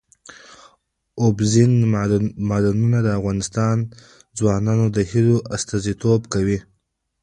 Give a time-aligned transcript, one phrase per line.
[1.21, 1.73] اوبزین
[2.49, 3.37] معدنونه د افغان
[4.37, 6.59] ځوانانو د هیلو استازیتوب کوي.